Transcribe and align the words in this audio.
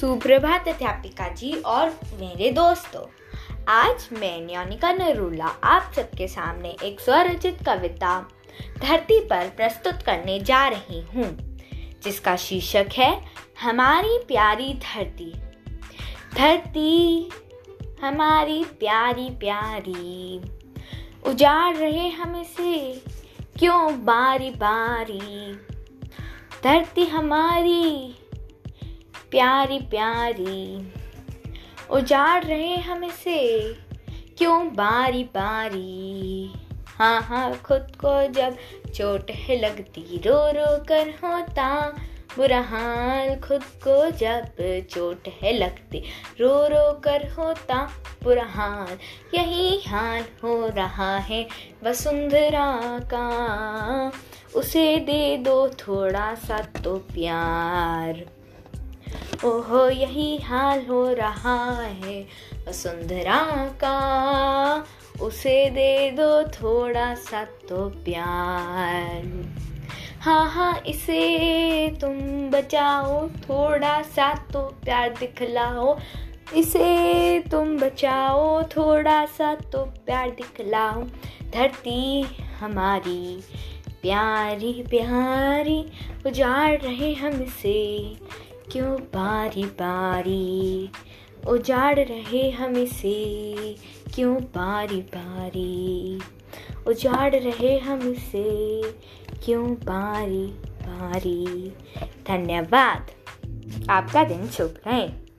सुप्रभात 0.00 0.68
अध्यापिका 0.68 1.28
जी 1.28 1.52
और 1.52 1.88
मेरे 2.20 2.50
दोस्तों। 2.50 3.02
आज 3.68 4.08
मैं 4.12 4.46
न्योनिका 4.46 4.92
नरूला 4.92 5.44
आप 5.44 5.92
सबके 5.96 6.28
सामने 6.28 6.76
एक 6.84 7.00
स्वरचित 7.00 7.58
कविता 7.66 8.28
धरती 8.78 9.20
पर 9.20 9.48
प्रस्तुत 9.48 10.02
करने 10.02 10.40
जा 10.40 10.68
रही 10.68 11.00
हूँ, 11.00 11.58
जिसका 12.04 12.36
शीर्षक 12.36 12.86
है, 12.92 13.24
हमारी 13.62 14.18
प्यारी 14.18 14.74
धरती। 14.74 15.32
धरती, 16.34 17.30
हमारी 18.02 18.64
प्यारी 18.64 19.30
प्यारी, 19.30 20.40
उजाड़ 21.26 21.76
रहे 21.76 22.08
हम 22.08 22.40
इसे, 22.40 23.02
क्यों 23.58 24.04
बारी 24.04 24.50
बारी? 24.50 25.52
धरती 26.64 27.04
हमारी 27.04 28.16
प्यारी 29.30 29.78
प्यारी। 29.78 30.92
उजाड़ 31.90 32.44
रहे 32.44 32.76
हम 32.76 33.04
इसे, 33.04 33.72
क्यों 34.38 34.68
बारी 34.68 35.24
बारी? 35.24 36.52
हाँ 36.86 37.20
हाँ 37.22 37.54
खुद 37.54 37.96
को 38.04 38.32
जब 38.32 38.56
चोट 38.94 39.30
है 39.30 39.60
लगती, 39.60 40.18
रो 40.26 40.50
रो 40.50 40.84
कर 40.84 41.08
होता। 41.24 41.96
बुरा 42.36 42.60
हाल 42.60 43.36
खुद 43.36 43.62
को 43.62 44.10
जब 44.10 44.56
चोट 44.90 45.28
है 45.42 45.52
लगती, 45.52 45.98
रो 46.40 46.66
रो 46.66 46.92
कर 46.92 47.28
होता। 47.28 47.90
बुरा 48.22 48.44
हाल, 48.44 48.98
यही 49.38 49.80
हाल 49.88 50.24
हो 50.42 50.68
रहा 50.68 51.16
है, 51.18 51.48
वसुंधरा 51.84 53.00
का। 53.14 54.12
उसे 54.56 54.96
दे 54.96 55.36
दो 55.36 55.68
थोड़ा 55.68 56.34
सा 56.34 56.58
तो 56.58 56.96
प्यार। 56.96 58.39
ओहो, 59.44 59.88
यही 59.88 60.36
हाल 60.36 60.86
हो 60.86 61.12
रहा 61.12 61.82
है। 61.82 62.26
वसुंधरा 62.68 63.40
का, 63.84 64.86
उसे 65.20 65.70
दे 65.70 66.10
दो 66.10 66.42
थोड़ा 66.42 67.14
सा 67.14 67.44
तो 67.44 67.88
प्यार। 68.04 69.54
हाँ 70.20 70.50
हाँ 70.50 70.82
इसे 70.86 71.88
तुम 72.00 72.18
बचाओ 72.50 73.28
थोड़ा 73.28 74.02
सा 74.02 74.34
तो 74.52 74.62
प्यार 74.84 75.14
दिखलाओ। 75.20 75.98
इसे 76.56 77.40
तुम 77.40 77.76
बचाओ 77.78 78.62
थोड़ा 78.62 79.26
सा 79.26 79.54
तो 79.54 79.84
प्यार 79.84 80.30
दिखलाओ। 80.30 81.02
धरती 81.54 82.22
हमारी, 82.60 83.44
प्यारी 84.02 84.72
प्यारी, 84.90 85.92
उजाड़ 86.26 86.80
रहे 86.80 87.12
हम 87.14 87.42
इसे। 87.42 88.16
क्यों 88.72 88.90
बारी 88.90 89.64
बारी 89.64 90.90
उजाड़ 91.48 92.00
रहे 92.00 92.50
हम 92.50 92.76
इसे? 92.76 93.54
क्यों 94.14 94.36
बारी 94.36 95.00
बारी 95.00 96.20
उजाड़ 96.86 97.34
रहे 97.34 97.78
हम 97.78 98.00
इसे? 98.00 98.82
क्यों 99.44 99.74
बारी 99.74 100.46
बारी? 100.62 101.72
धन्यवाद। 102.28 103.06
आपका 103.90 104.24
दिन 104.24 104.48
शुभ 104.48 104.74
रहे। 104.86 105.29